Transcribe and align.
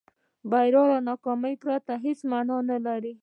بریا 0.51 0.83
له 0.91 0.99
ناکامۍ 1.07 1.55
پرته 1.61 1.93
څه 2.17 2.23
معنا 2.31 2.57
لري. 2.87 3.13